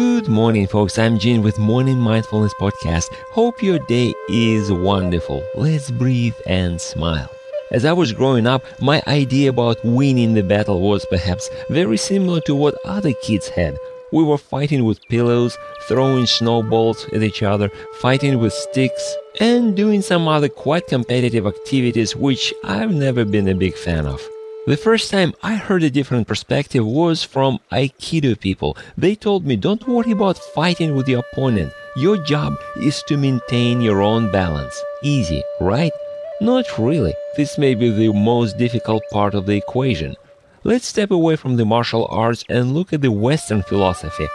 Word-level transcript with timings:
Good 0.00 0.28
morning, 0.28 0.66
folks. 0.66 0.98
I'm 0.98 1.18
Gene 1.18 1.42
with 1.42 1.58
Morning 1.58 1.98
Mindfulness 1.98 2.54
Podcast. 2.54 3.12
Hope 3.32 3.62
your 3.62 3.78
day 3.80 4.14
is 4.30 4.72
wonderful. 4.72 5.44
Let's 5.54 5.90
breathe 5.90 6.36
and 6.46 6.80
smile. 6.80 7.30
As 7.70 7.84
I 7.84 7.92
was 7.92 8.14
growing 8.14 8.46
up, 8.46 8.64
my 8.80 9.02
idea 9.06 9.50
about 9.50 9.84
winning 9.84 10.32
the 10.32 10.42
battle 10.42 10.80
was 10.80 11.04
perhaps 11.04 11.50
very 11.68 11.98
similar 11.98 12.40
to 12.46 12.54
what 12.54 12.78
other 12.86 13.12
kids 13.12 13.50
had. 13.50 13.78
We 14.10 14.24
were 14.24 14.38
fighting 14.38 14.86
with 14.86 15.06
pillows, 15.10 15.58
throwing 15.86 16.24
snowballs 16.24 17.04
at 17.12 17.22
each 17.22 17.42
other, 17.42 17.70
fighting 18.00 18.38
with 18.38 18.54
sticks, 18.54 19.16
and 19.38 19.76
doing 19.76 20.00
some 20.00 20.28
other 20.28 20.48
quite 20.48 20.86
competitive 20.86 21.46
activities 21.46 22.16
which 22.16 22.54
I've 22.64 22.94
never 22.94 23.26
been 23.26 23.48
a 23.48 23.54
big 23.54 23.76
fan 23.76 24.06
of. 24.06 24.26
The 24.70 24.76
first 24.76 25.10
time 25.10 25.34
I 25.42 25.56
heard 25.56 25.82
a 25.82 25.90
different 25.90 26.28
perspective 26.28 26.86
was 26.86 27.24
from 27.24 27.58
Aikido 27.72 28.38
people. 28.38 28.76
They 28.96 29.16
told 29.16 29.44
me 29.44 29.56
don't 29.56 29.88
worry 29.88 30.12
about 30.12 30.38
fighting 30.54 30.94
with 30.94 31.08
your 31.08 31.24
opponent. 31.32 31.72
Your 31.96 32.16
job 32.18 32.54
is 32.76 33.02
to 33.08 33.16
maintain 33.16 33.80
your 33.80 34.00
own 34.00 34.30
balance. 34.30 34.80
Easy, 35.02 35.42
right? 35.60 35.90
Not 36.40 36.66
really. 36.78 37.12
This 37.36 37.58
may 37.58 37.74
be 37.74 37.90
the 37.90 38.12
most 38.12 38.58
difficult 38.58 39.02
part 39.10 39.34
of 39.34 39.46
the 39.46 39.56
equation. 39.56 40.14
Let's 40.62 40.86
step 40.86 41.10
away 41.10 41.34
from 41.34 41.56
the 41.56 41.66
martial 41.66 42.06
arts 42.08 42.44
and 42.48 42.72
look 42.72 42.92
at 42.92 43.00
the 43.00 43.10
Western 43.10 43.64
philosophy. 43.64 44.28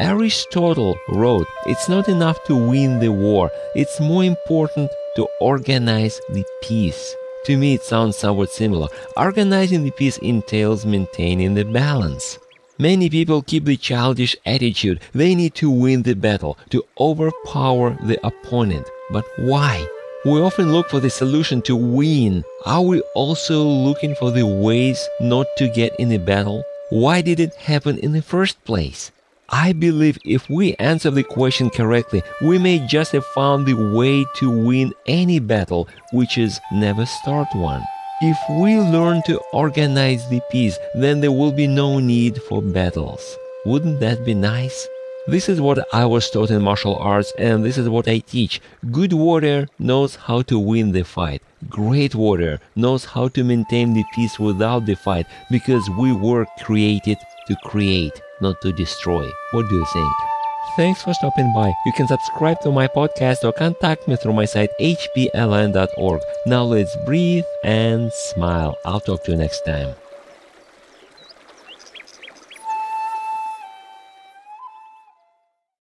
Aristotle 0.00 0.98
wrote, 1.08 1.46
It's 1.64 1.88
not 1.88 2.10
enough 2.10 2.36
to 2.44 2.54
win 2.54 2.98
the 2.98 3.10
war, 3.10 3.50
it's 3.74 4.00
more 4.00 4.24
important 4.24 4.90
to 5.16 5.26
organize 5.40 6.20
the 6.28 6.44
peace. 6.62 7.16
To 7.46 7.56
me, 7.56 7.74
it 7.74 7.82
sounds 7.82 8.16
somewhat 8.16 8.50
similar. 8.50 8.88
Organizing 9.16 9.84
the 9.84 9.90
peace 9.90 10.18
entails 10.18 10.84
maintaining 10.84 11.54
the 11.54 11.64
balance. 11.64 12.38
Many 12.78 13.10
people 13.10 13.42
keep 13.42 13.64
the 13.64 13.76
childish 13.76 14.36
attitude 14.46 15.00
they 15.12 15.34
need 15.34 15.54
to 15.56 15.68
win 15.70 16.02
the 16.02 16.14
battle, 16.14 16.56
to 16.70 16.84
overpower 17.00 17.98
the 18.04 18.24
opponent. 18.24 18.88
But 19.10 19.24
why? 19.36 19.86
We 20.24 20.40
often 20.40 20.72
look 20.72 20.90
for 20.90 21.00
the 21.00 21.10
solution 21.10 21.62
to 21.62 21.74
win. 21.74 22.44
Are 22.66 22.82
we 22.82 23.00
also 23.14 23.62
looking 23.62 24.14
for 24.16 24.30
the 24.30 24.46
ways 24.46 25.08
not 25.20 25.46
to 25.56 25.68
get 25.68 25.94
in 25.98 26.12
a 26.12 26.18
battle? 26.18 26.62
Why 26.90 27.20
did 27.20 27.40
it 27.40 27.54
happen 27.54 27.98
in 27.98 28.12
the 28.12 28.22
first 28.22 28.62
place? 28.64 29.10
I 29.50 29.72
believe 29.72 30.18
if 30.26 30.50
we 30.50 30.74
answer 30.74 31.10
the 31.10 31.22
question 31.22 31.70
correctly, 31.70 32.22
we 32.42 32.58
may 32.58 32.86
just 32.86 33.12
have 33.12 33.24
found 33.26 33.64
the 33.64 33.72
way 33.96 34.26
to 34.36 34.50
win 34.50 34.92
any 35.06 35.38
battle, 35.38 35.88
which 36.12 36.36
is 36.36 36.60
never 36.70 37.06
start 37.06 37.48
one. 37.54 37.82
If 38.20 38.36
we 38.60 38.76
learn 38.76 39.22
to 39.26 39.40
organize 39.54 40.28
the 40.28 40.42
peace, 40.50 40.78
then 40.94 41.20
there 41.20 41.32
will 41.32 41.52
be 41.52 41.66
no 41.66 41.98
need 41.98 42.42
for 42.42 42.60
battles. 42.60 43.38
Wouldn't 43.64 44.00
that 44.00 44.22
be 44.22 44.34
nice? 44.34 44.86
This 45.28 45.50
is 45.50 45.60
what 45.60 45.86
I 45.92 46.06
was 46.06 46.30
taught 46.30 46.50
in 46.50 46.62
martial 46.62 46.96
arts, 46.96 47.34
and 47.36 47.62
this 47.62 47.76
is 47.76 47.86
what 47.86 48.08
I 48.08 48.20
teach. 48.20 48.62
Good 48.90 49.12
warrior 49.12 49.68
knows 49.78 50.16
how 50.16 50.40
to 50.48 50.58
win 50.58 50.92
the 50.92 51.04
fight. 51.04 51.42
Great 51.68 52.14
warrior 52.14 52.60
knows 52.76 53.04
how 53.04 53.28
to 53.28 53.44
maintain 53.44 53.92
the 53.92 54.04
peace 54.14 54.38
without 54.38 54.86
the 54.86 54.94
fight 54.94 55.26
because 55.50 55.86
we 55.98 56.12
were 56.12 56.46
created 56.60 57.18
to 57.46 57.56
create 57.62 58.18
not 58.40 58.62
to 58.62 58.72
destroy. 58.72 59.30
What 59.50 59.68
do 59.68 59.74
you 59.74 59.84
think? 59.92 60.12
Thanks 60.76 61.02
for 61.02 61.12
stopping 61.12 61.52
by. 61.52 61.74
You 61.84 61.92
can 61.92 62.08
subscribe 62.08 62.60
to 62.62 62.72
my 62.72 62.88
podcast 62.88 63.44
or 63.44 63.52
contact 63.52 64.08
me 64.08 64.16
through 64.16 64.32
my 64.32 64.46
site 64.46 64.70
hpln.org. 64.80 66.22
Now 66.46 66.62
let's 66.62 66.96
breathe 67.04 67.44
and 67.62 68.10
smile. 68.14 68.78
I'll 68.86 69.00
talk 69.00 69.24
to 69.24 69.32
you 69.32 69.36
next 69.36 69.60
time. 69.66 69.94